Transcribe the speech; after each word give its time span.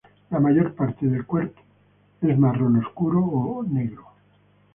La 0.31 0.39
mayor 0.39 0.73
parte 0.73 1.05
del 1.05 1.27
cuerpo 1.27 1.61
es 2.23 2.35
marrón 2.35 2.75
oscuro 2.77 3.23
o 3.23 3.61
negro. 3.63 4.07